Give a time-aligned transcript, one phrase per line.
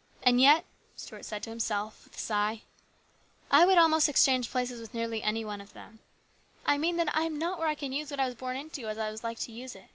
[0.22, 0.66] "And yet,"
[0.96, 2.60] Stuart said to himself with a sigh,"
[3.50, 6.00] I would almost exchange places with nearly any one of them.
[6.66, 8.86] I mean, that I am not where I can use what I was born into
[8.86, 9.88] as I would like to use it."